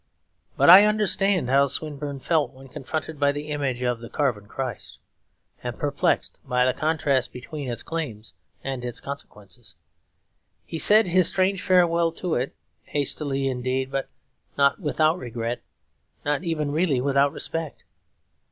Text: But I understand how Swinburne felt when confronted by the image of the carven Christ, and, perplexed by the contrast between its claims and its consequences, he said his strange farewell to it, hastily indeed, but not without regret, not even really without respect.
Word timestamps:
But 0.57 0.67
I 0.67 0.85
understand 0.85 1.51
how 1.51 1.67
Swinburne 1.67 2.21
felt 2.21 2.53
when 2.53 2.69
confronted 2.69 3.19
by 3.19 3.31
the 3.31 3.49
image 3.49 3.83
of 3.83 3.99
the 3.99 4.09
carven 4.09 4.47
Christ, 4.47 4.97
and, 5.61 5.77
perplexed 5.77 6.39
by 6.43 6.65
the 6.65 6.73
contrast 6.73 7.31
between 7.31 7.69
its 7.69 7.83
claims 7.83 8.33
and 8.63 8.83
its 8.83 8.99
consequences, 8.99 9.75
he 10.65 10.79
said 10.79 11.05
his 11.05 11.27
strange 11.27 11.61
farewell 11.61 12.11
to 12.13 12.33
it, 12.33 12.55
hastily 12.85 13.47
indeed, 13.47 13.91
but 13.91 14.09
not 14.57 14.79
without 14.79 15.19
regret, 15.19 15.61
not 16.25 16.43
even 16.43 16.71
really 16.71 16.99
without 16.99 17.31
respect. 17.31 17.83